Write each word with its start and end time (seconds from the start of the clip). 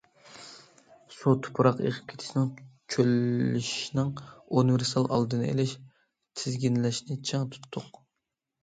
سۇ- 1.15 1.33
تۇپراق 1.47 1.83
ئېقىپ 1.83 2.07
كېتىشنىڭ، 2.13 2.49
چۆللىشىشنىڭ 2.95 4.11
ئۇنىۋېرسال 4.55 5.07
ئالدىنى 5.13 5.53
ئېلىش- 5.53 5.79
تىزگىنلەشنى 6.43 7.21
چىڭ 7.31 7.49
تۇتتۇق. 7.55 7.97